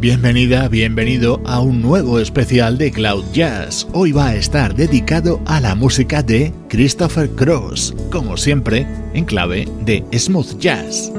[0.00, 3.86] Bienvenida, bienvenido a un nuevo especial de Cloud Jazz.
[3.92, 9.68] Hoy va a estar dedicado a la música de Christopher Cross, como siempre, en clave
[9.84, 11.12] de smooth jazz.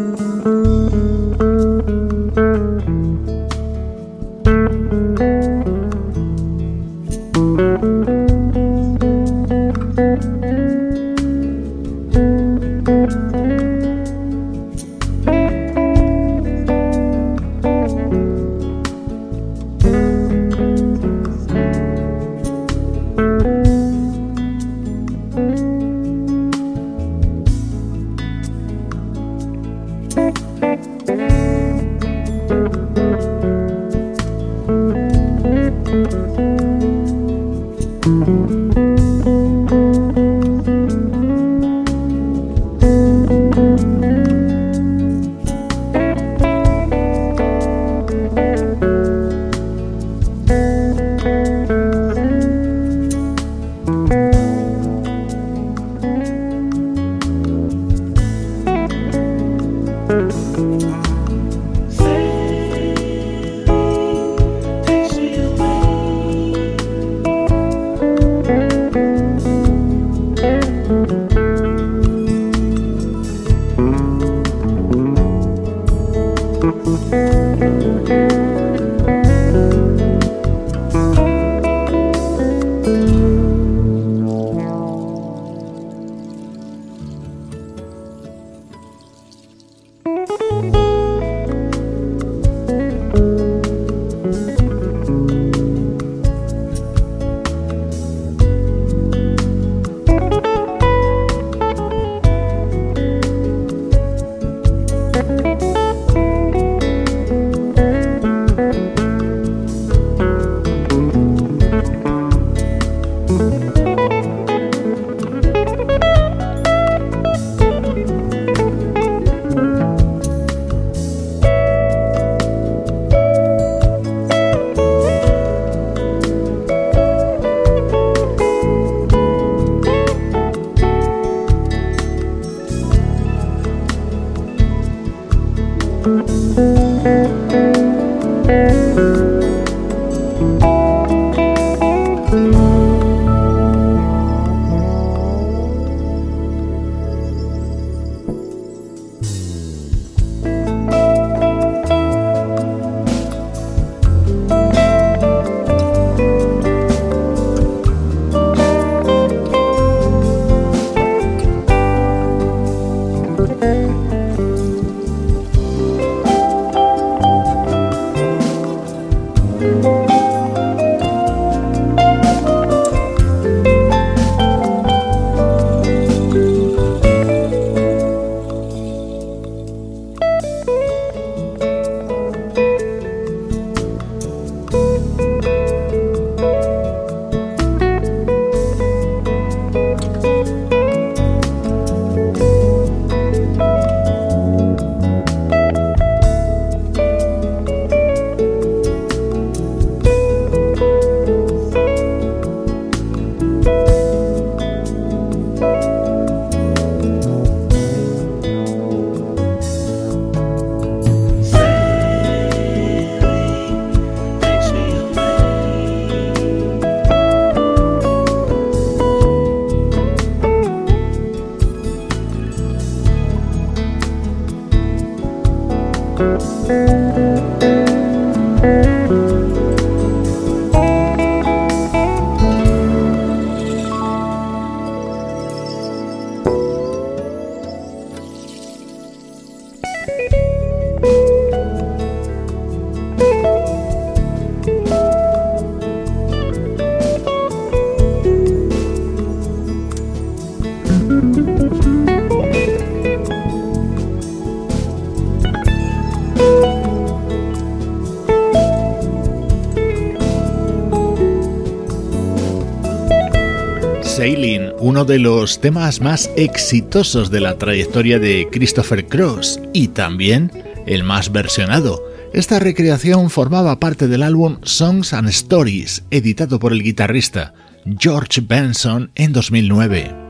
[265.11, 270.49] De los temas más exitosos de la trayectoria de Christopher Cross y también
[270.87, 272.01] el más versionado.
[272.33, 277.53] Esta recreación formaba parte del álbum Songs and Stories, editado por el guitarrista
[277.99, 280.20] George Benson en 2009.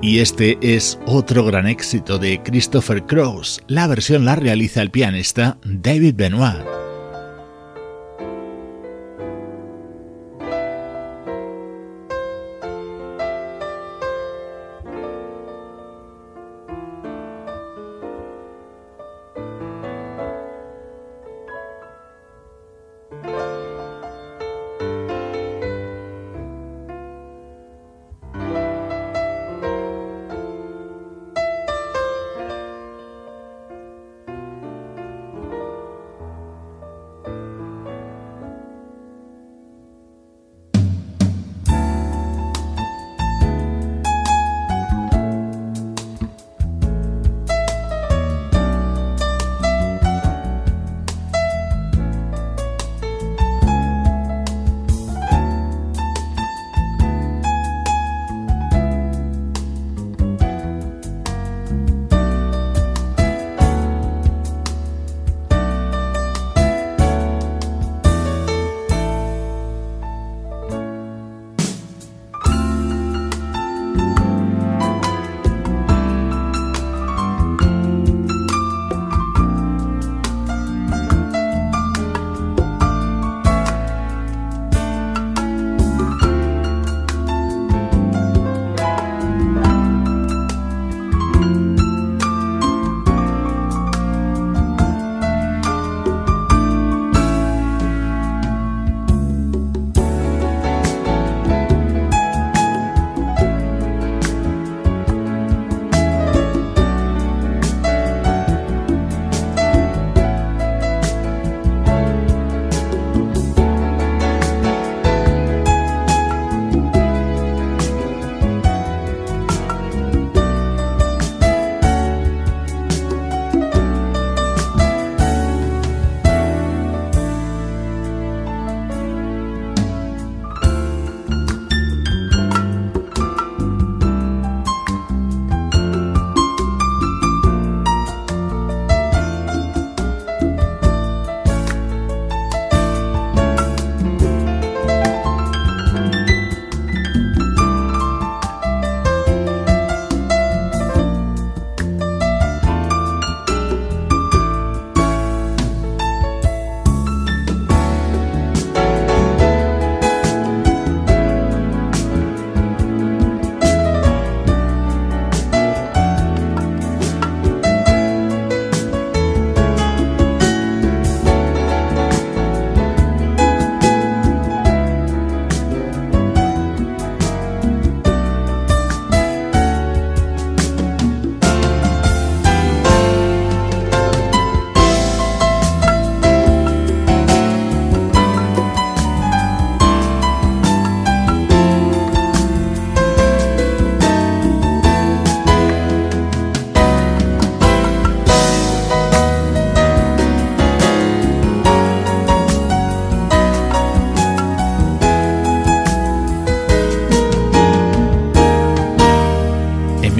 [0.00, 3.60] Y este es otro gran éxito de Christopher Cross.
[3.66, 6.87] La versión la realiza el pianista David Benoit.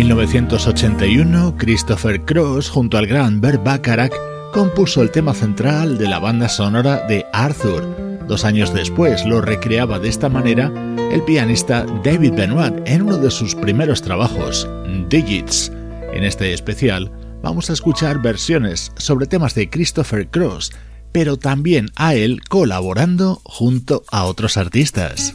[0.08, 4.14] 1981, Christopher Cross, junto al gran Bert Bacharach,
[4.54, 8.26] compuso el tema central de la banda sonora de Arthur.
[8.26, 10.72] Dos años después lo recreaba de esta manera
[11.12, 14.66] el pianista David Benoit en uno de sus primeros trabajos,
[15.10, 15.70] Digits.
[16.14, 17.12] En este especial
[17.42, 20.72] vamos a escuchar versiones sobre temas de Christopher Cross,
[21.12, 25.34] pero también a él colaborando junto a otros artistas.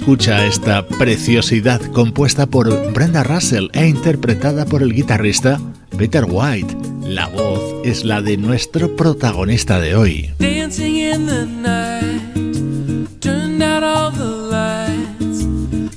[0.00, 5.60] Escucha esta preciosidad compuesta por Brenda Russell e interpretada por el guitarrista
[5.98, 6.74] Peter White.
[7.04, 10.30] La voz es la de nuestro protagonista de hoy.
[10.38, 15.46] Dancing in the night, turned out all the lights,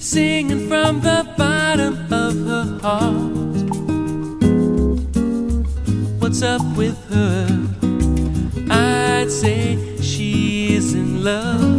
[0.01, 3.31] singing from the bottom of her heart.
[6.19, 7.47] What's up with her?
[8.69, 10.77] I'd say she
[11.23, 11.72] love.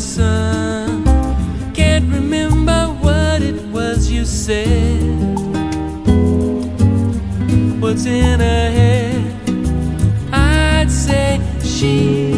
[0.00, 1.04] Like.
[1.74, 5.02] Can't remember what it was you said.
[7.80, 9.34] What's in her head?
[10.32, 12.29] I'd say she's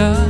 [0.00, 0.29] 시간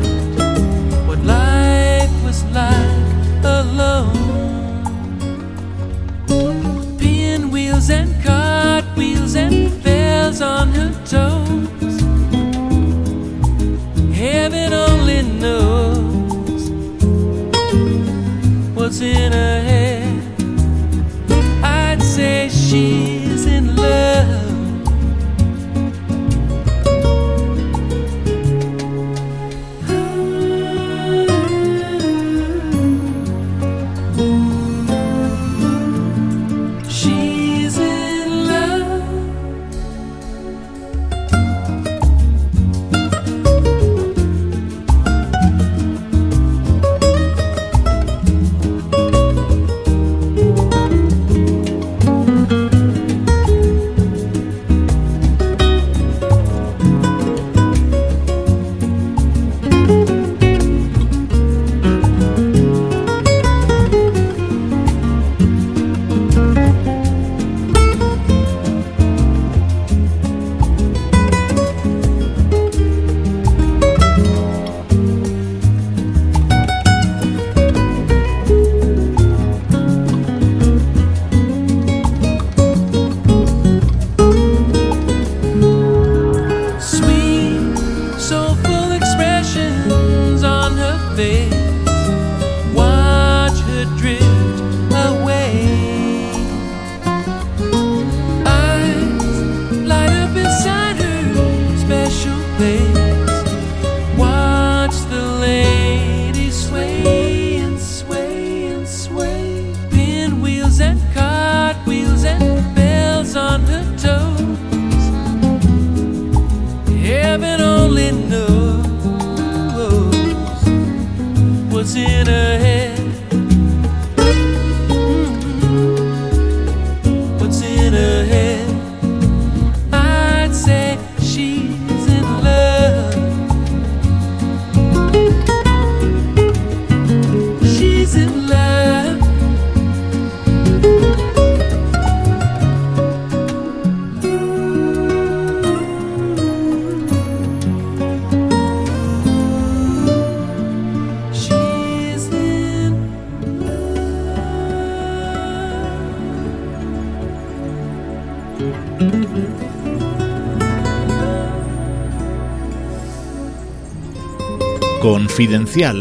[122.04, 122.79] in her head.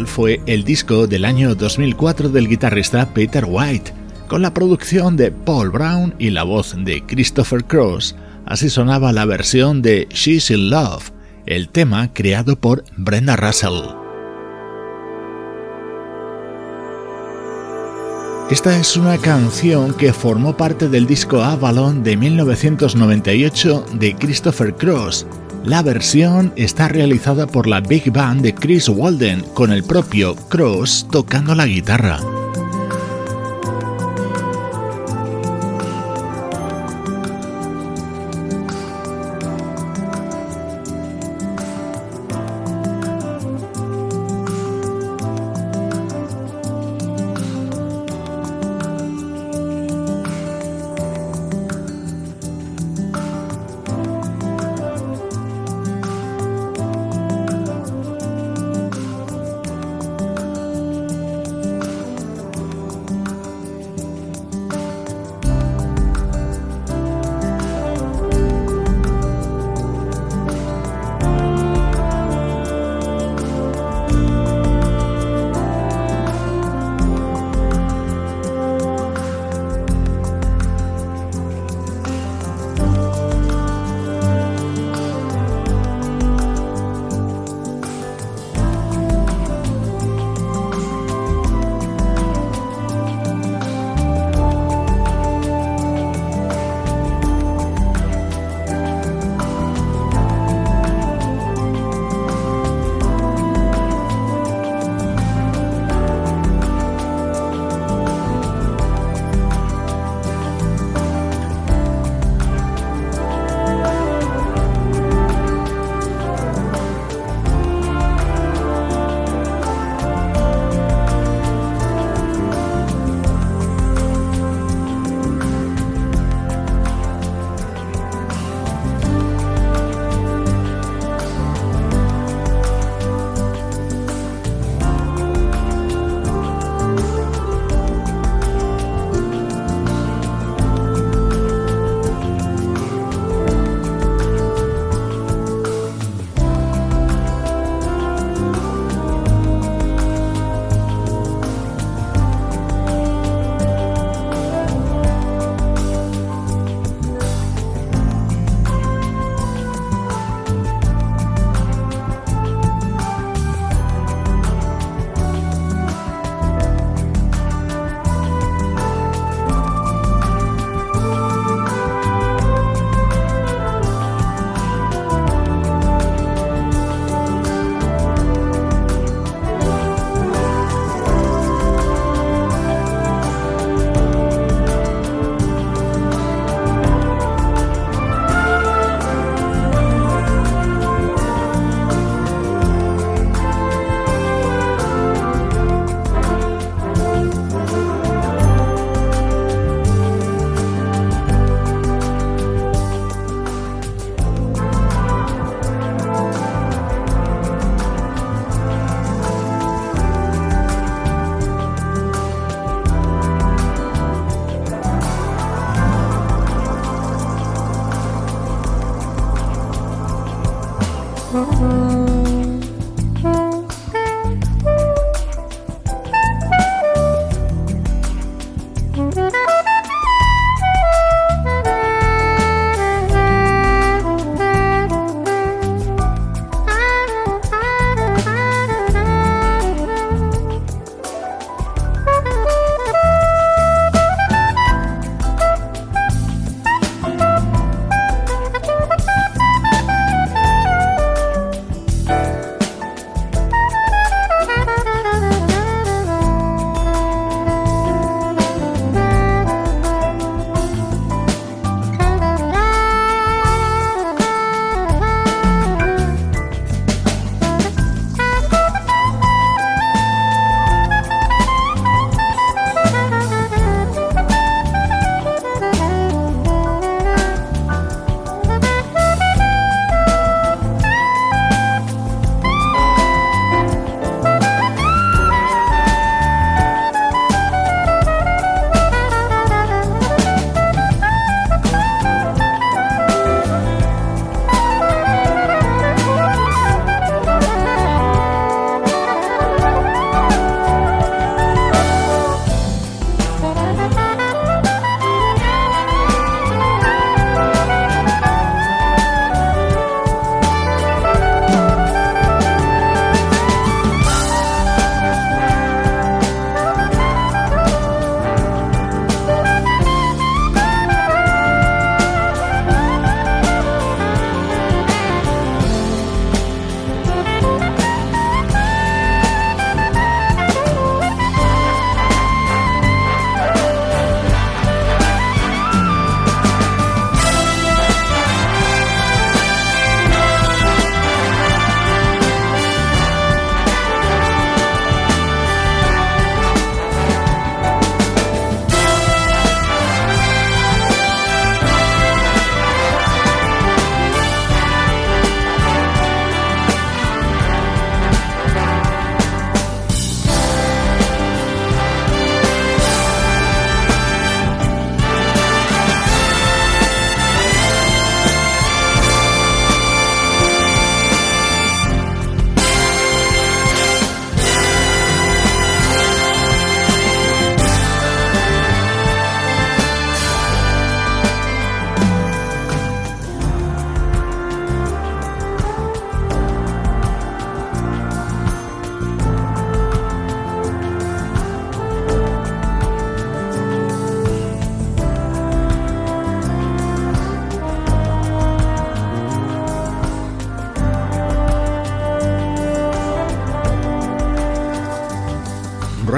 [0.06, 3.92] Fue el disco del año 2004 del guitarrista Peter White,
[4.28, 8.16] con la producción de Paul Brown y la voz de Christopher Cross.
[8.46, 11.12] Así sonaba la versión de She's in Love,
[11.48, 13.90] el tema creado por Brenda Russell.
[18.52, 25.26] Esta es una canción que formó parte del disco Avalon de 1998 de Christopher Cross.
[25.64, 31.08] La versión está realizada por la Big Band de Chris Walden, con el propio Cross
[31.12, 32.20] tocando la guitarra.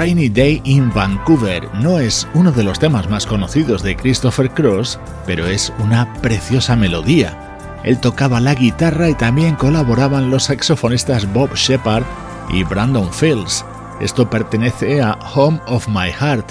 [0.02, 4.98] Rainy Day in Vancouver no es uno de los temas más conocidos de Christopher Cross,
[5.28, 7.80] pero es una preciosa melodía.
[7.84, 12.02] Él tocaba la guitarra y también colaboraban los saxofonistas Bob Shepard
[12.50, 13.64] y Brandon Fields.
[14.00, 16.50] Esto pertenece a Home of My Heart,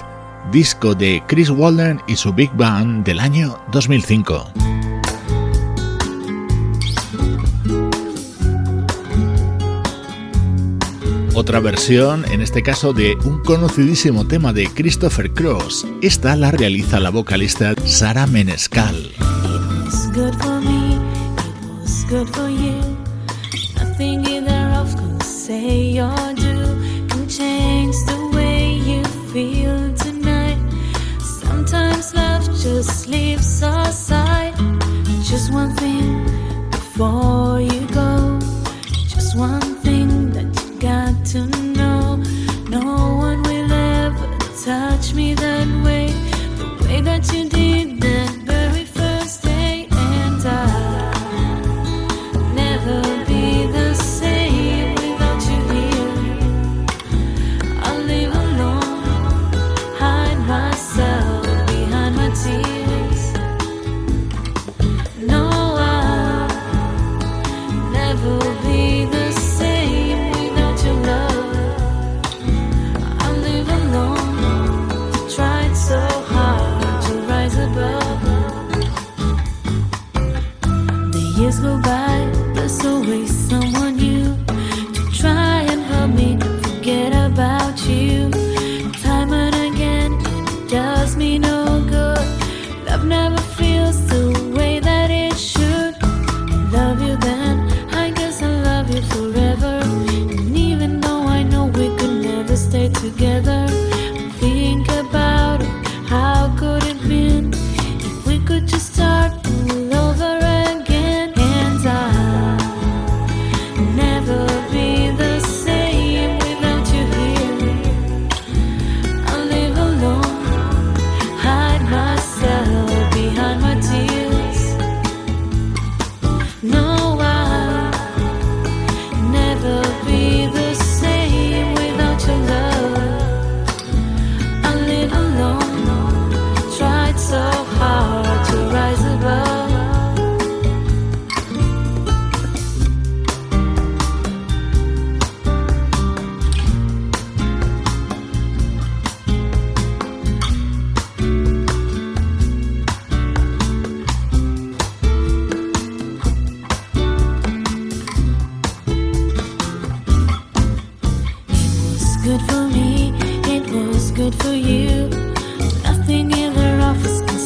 [0.53, 4.80] disco de Chris Walden y su Big Band del año 2005.
[11.33, 15.87] Otra versión, en este caso de un conocidísimo tema de Christopher Cross.
[16.01, 19.00] Esta la realiza la vocalista Sara Menescal.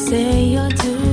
[0.06, 1.05] say you're too.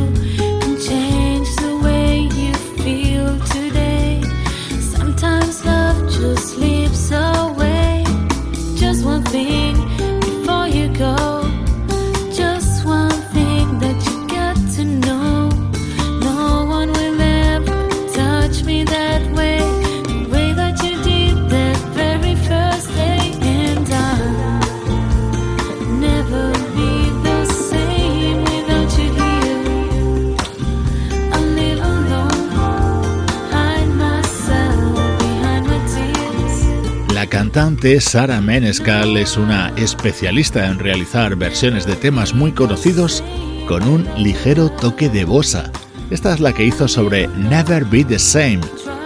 [37.54, 43.24] Cantante Sara Menescal es una especialista en realizar versiones de temas muy conocidos
[43.68, 45.72] con un ligero toque de bossa.
[46.10, 48.62] Esta es la que hizo sobre Never Be the Same,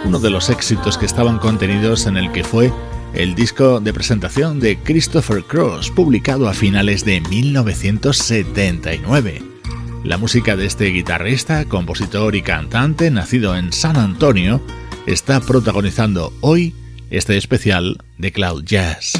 [0.05, 2.71] uno de los éxitos que estaban contenidos en el que fue
[3.13, 9.43] el disco de presentación de Christopher Cross, publicado a finales de 1979.
[10.05, 14.61] La música de este guitarrista, compositor y cantante, nacido en San Antonio,
[15.05, 16.73] está protagonizando hoy
[17.09, 19.13] este especial de Cloud Jazz.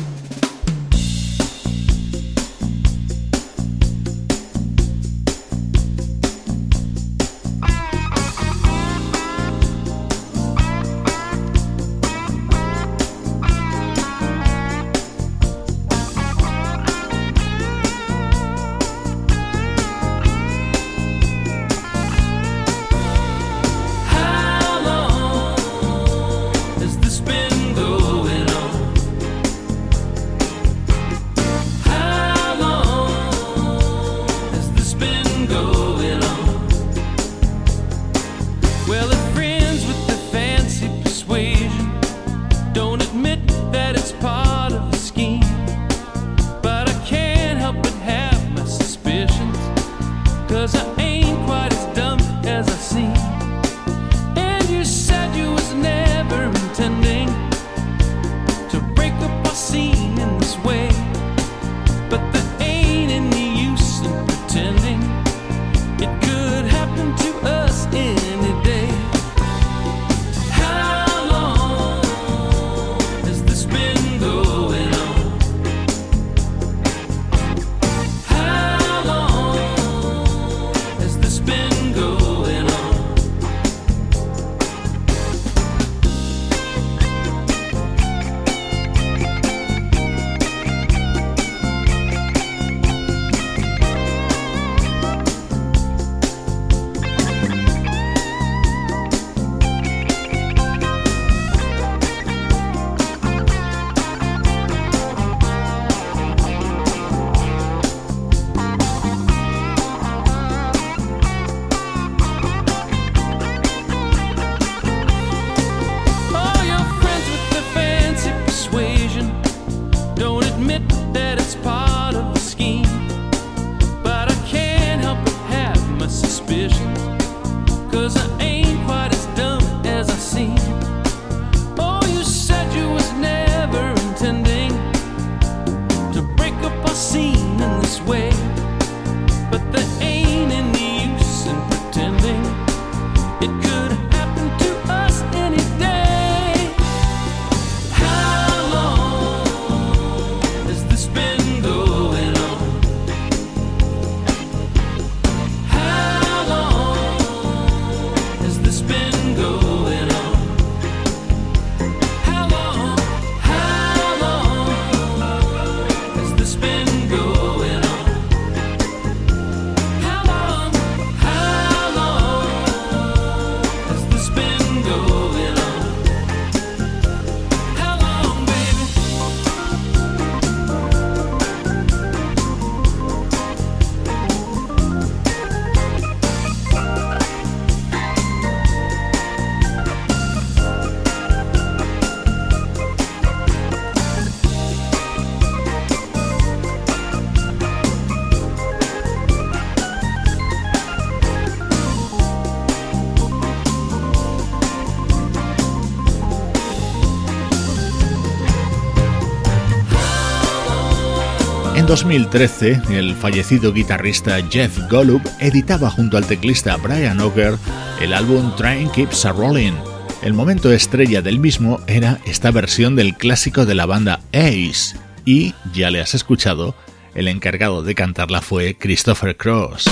[212.04, 217.56] 2013, el fallecido guitarrista Jeff Golub editaba junto al teclista Brian Auger
[218.00, 219.74] el álbum Train Keeps a Rolling.
[220.22, 225.56] El momento estrella del mismo era esta versión del clásico de la banda Ace, y,
[225.74, 226.76] ya le has escuchado,
[227.16, 229.90] el encargado de cantarla fue Christopher Cross.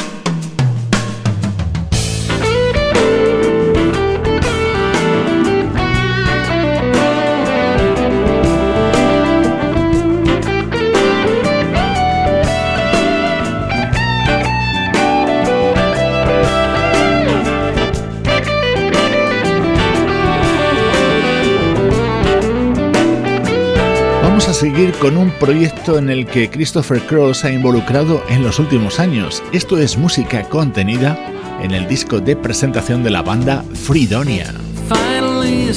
[24.55, 29.43] Seguir con un proyecto en el que Christopher Cross ha involucrado en los últimos años.
[29.51, 31.19] Esto es música contenida
[31.61, 34.53] en el disco de presentación de la banda Freedonia.
[34.87, 35.73] Finally,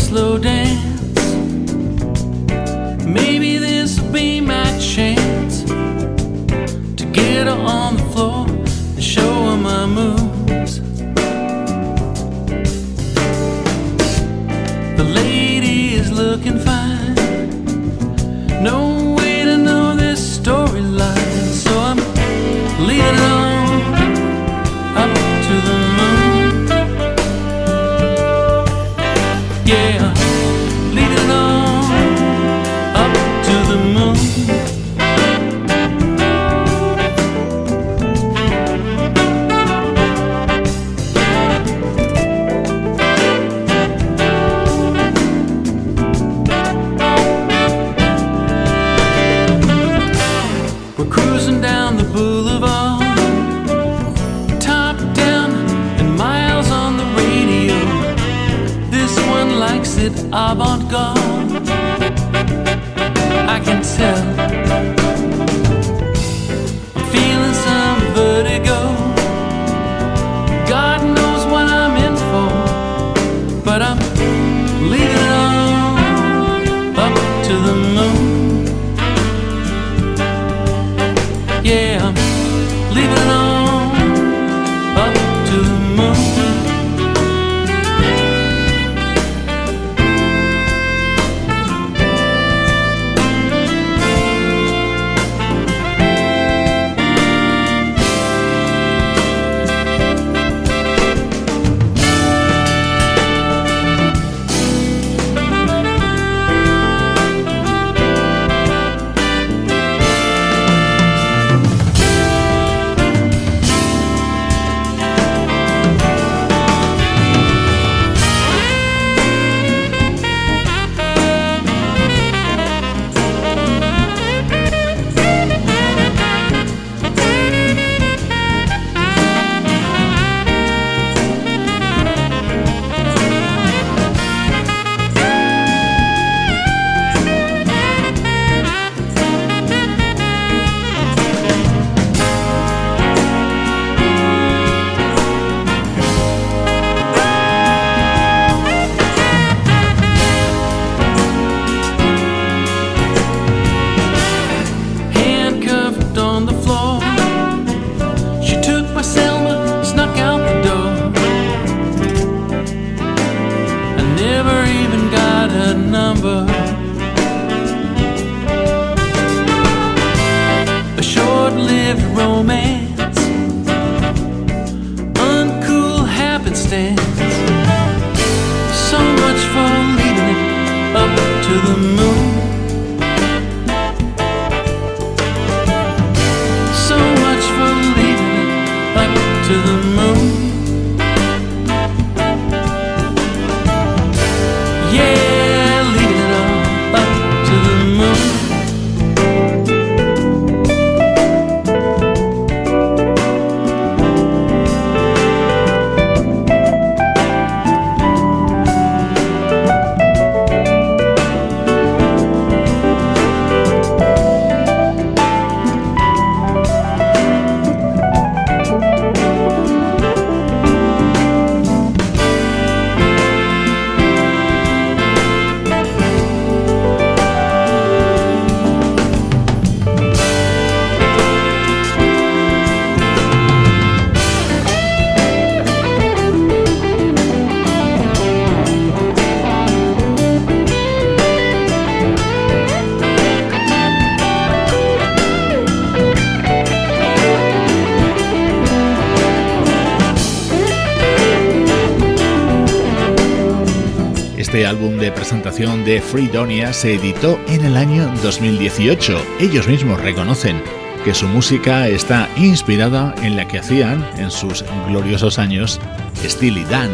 [255.15, 259.19] presentación de Freedonia se editó en el año 2018.
[259.41, 260.63] Ellos mismos reconocen
[261.05, 265.81] que su música está inspirada en la que hacían en sus gloriosos años
[266.23, 266.91] Steely Dan.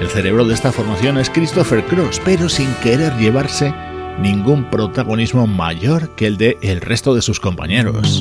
[0.00, 3.72] El cerebro de esta formación es Christopher Cross, pero sin querer llevarse
[4.18, 8.20] ningún protagonismo mayor que el de el resto de sus compañeros.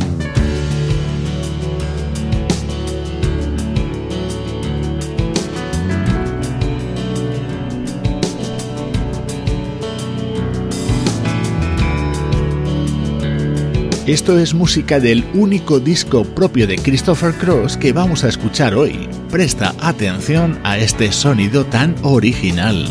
[14.07, 19.07] Esto es música del único disco propio de Christopher Cross que vamos a escuchar hoy.
[19.29, 22.87] Presta atención a este sonido tan original.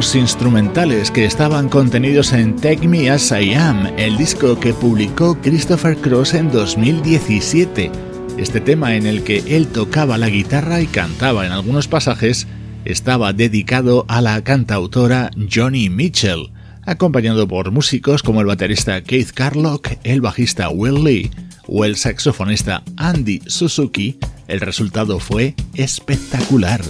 [0.00, 5.94] Instrumentales que estaban contenidos en Take Me As I Am, el disco que publicó Christopher
[5.98, 7.92] Cross en 2017.
[8.38, 12.46] Este tema en el que él tocaba la guitarra y cantaba en algunos pasajes
[12.86, 16.50] estaba dedicado a la cantautora Johnny Mitchell,
[16.86, 21.30] acompañado por músicos como el baterista Keith Carlock, el bajista Will Lee
[21.66, 24.18] o el saxofonista Andy Suzuki.
[24.48, 26.80] El resultado fue espectacular.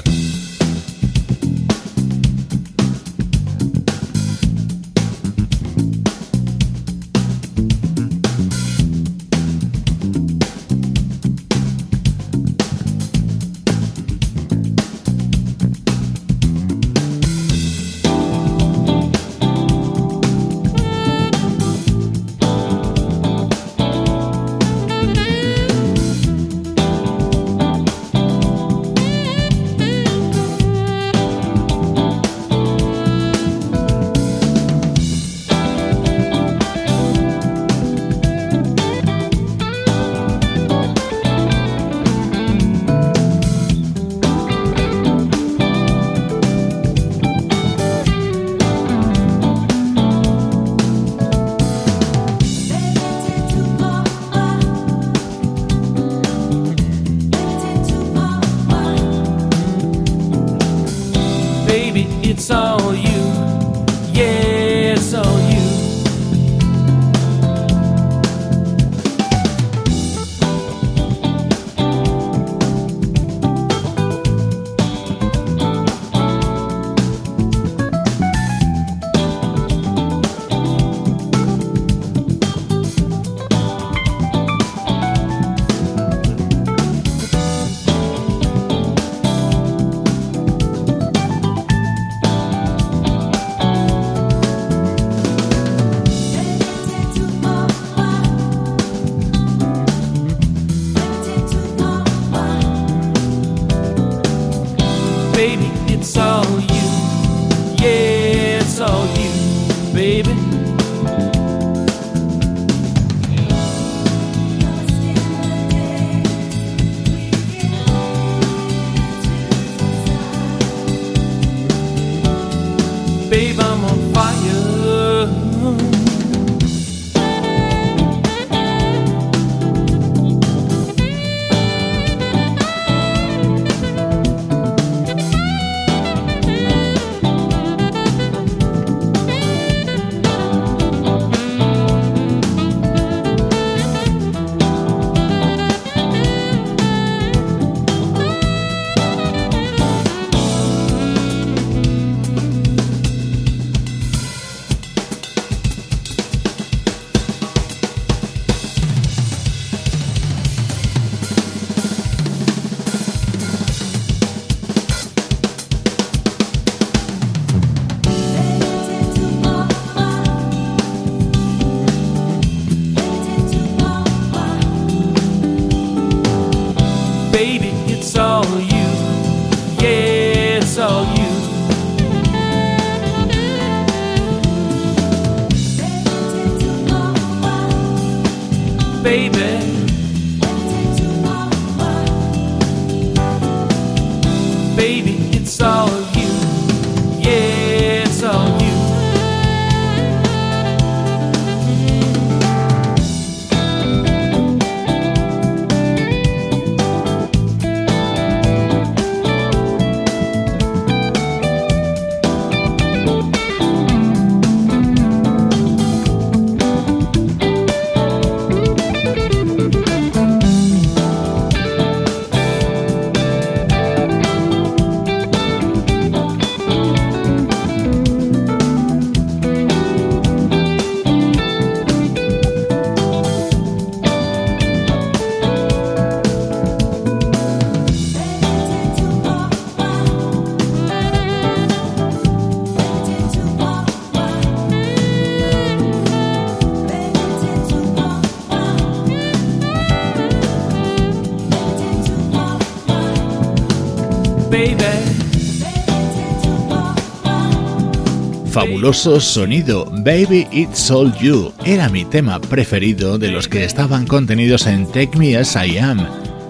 [258.60, 264.66] Fabuloso sonido, Baby It's All You, era mi tema preferido de los que estaban contenidos
[264.66, 266.06] en Take Me As I Am,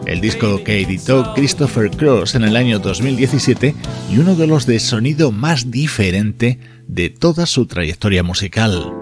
[0.07, 3.77] el disco que editó Christopher Cross en el año 2017
[4.11, 6.59] y uno de los de sonido más diferente
[6.89, 9.00] de toda su trayectoria musical.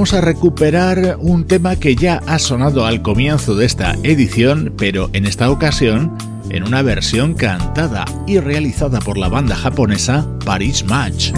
[0.00, 5.10] Vamos a recuperar un tema que ya ha sonado al comienzo de esta edición, pero
[5.12, 6.16] en esta ocasión
[6.48, 11.32] en una versión cantada y realizada por la banda japonesa Paris Match.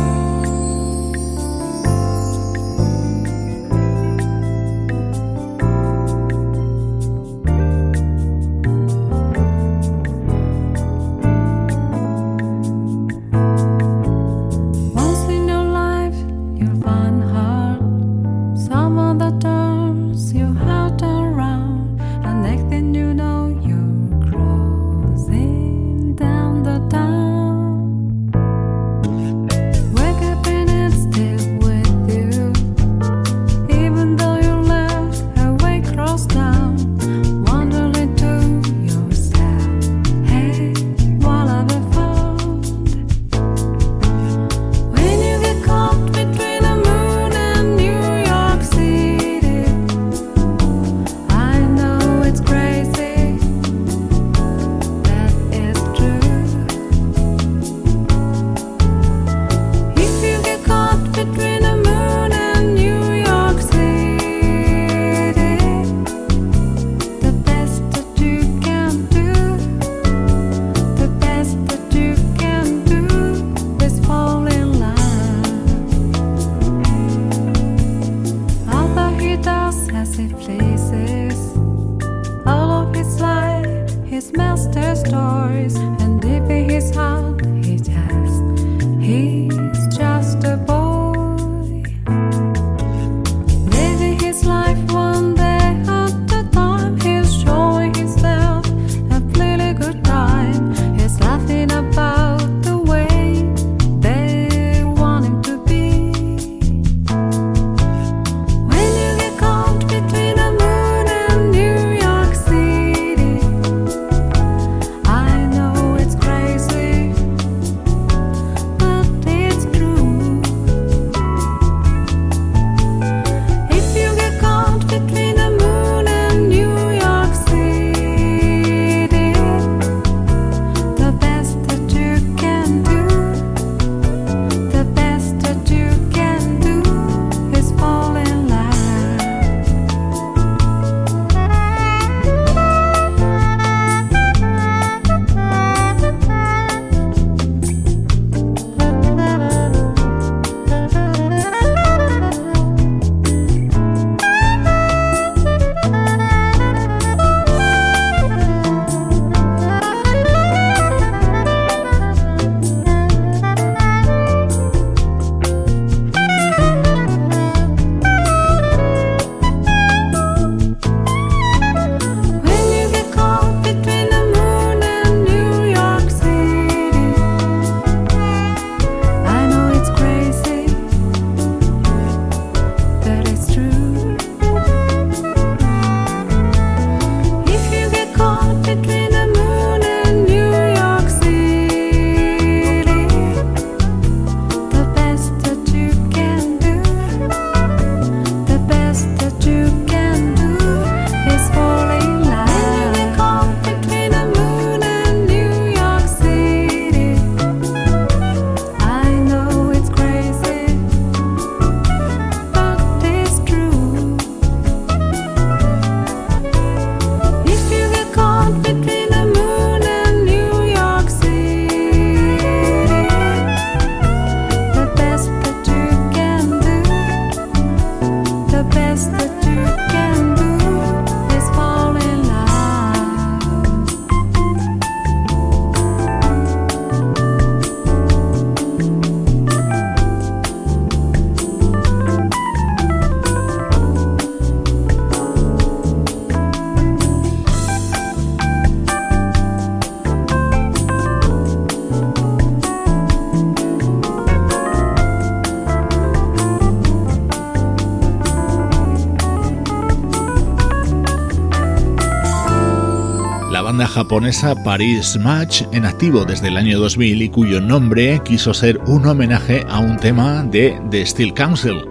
[264.03, 269.07] Japonesa Paris Match, en activo desde el año 2000 y cuyo nombre quiso ser un
[269.07, 271.85] homenaje a un tema de The Steel Council.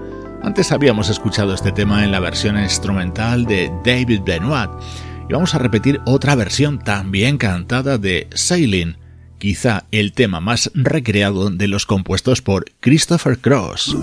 [0.44, 4.70] Antes habíamos escuchado este tema en la versión instrumental de David Benoit
[5.30, 8.98] y vamos a repetir otra versión también cantada de Sailing,
[9.38, 13.96] quizá el tema más recreado de los compuestos por Christopher Cross.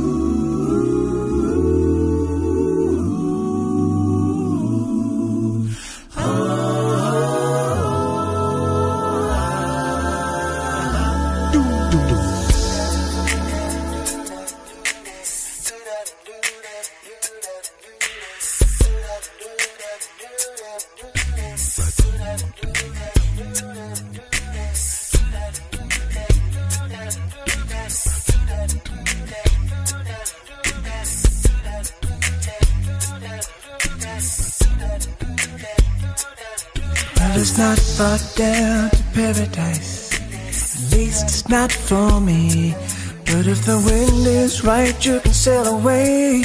[43.39, 46.43] But if the wind is right, you can sail away.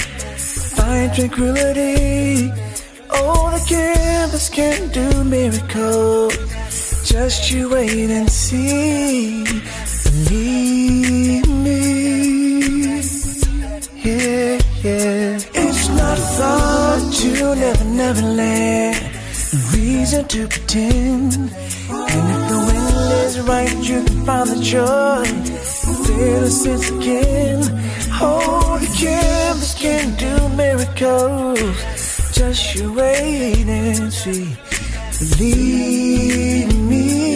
[0.78, 2.52] Find tranquility.
[3.10, 6.38] Oh, the canvas can do miracles.
[7.04, 9.44] Just you wait and see.
[10.04, 13.00] Believe me.
[14.06, 15.40] Yeah, yeah.
[15.66, 19.04] It's not far to never, never land
[19.74, 21.34] reason to pretend.
[21.34, 25.73] And if the wind is right, you can find the joy.
[26.10, 27.62] A sense again.
[28.22, 31.60] Oh, the canvas can do miracles.
[32.34, 34.56] Just you wait and see.
[35.20, 37.33] Believe me.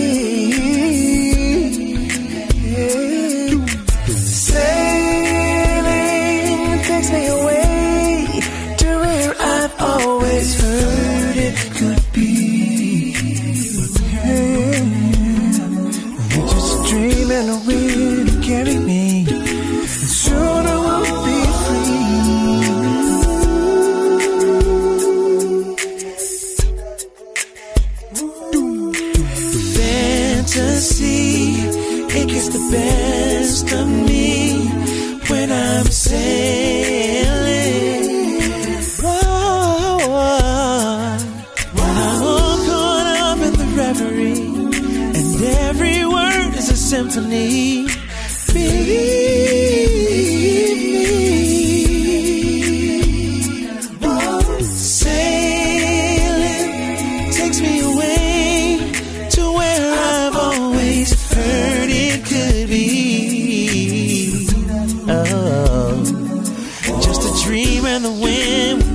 [67.88, 68.87] A dream and the wind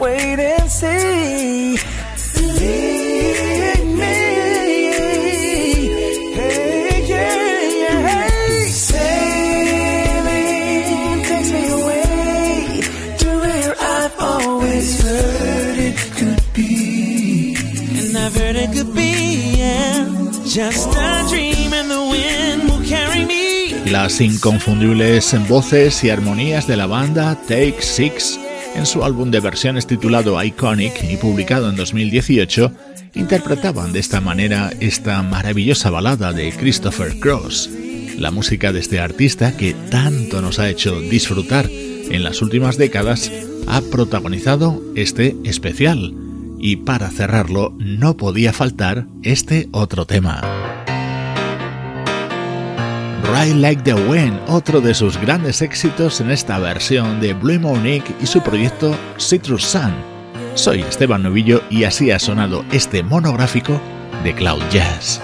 [0.00, 1.76] wait and see.
[23.90, 28.45] Las inconfundibles voces y armonías de la banda Take Six
[28.86, 32.72] su álbum de versiones titulado Iconic y publicado en 2018,
[33.14, 37.68] interpretaban de esta manera esta maravillosa balada de Christopher Cross,
[38.16, 43.32] la música de este artista que tanto nos ha hecho disfrutar en las últimas décadas,
[43.66, 46.14] ha protagonizado este especial.
[46.58, 50.55] Y para cerrarlo no podía faltar este otro tema.
[53.32, 58.14] Ride Like the Wind, otro de sus grandes éxitos en esta versión de Blue Monique
[58.20, 59.92] y su proyecto Citrus Sun.
[60.54, 63.80] Soy Esteban Novillo y así ha sonado este monográfico
[64.22, 65.20] de Cloud Jazz.